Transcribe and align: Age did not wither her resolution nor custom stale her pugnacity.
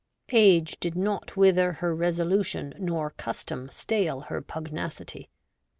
Age 0.31 0.79
did 0.79 0.95
not 0.95 1.37
wither 1.37 1.73
her 1.73 1.93
resolution 1.93 2.73
nor 2.79 3.11
custom 3.11 3.69
stale 3.69 4.21
her 4.21 4.41
pugnacity. 4.41 5.29